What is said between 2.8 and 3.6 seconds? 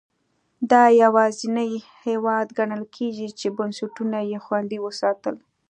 کېږي چې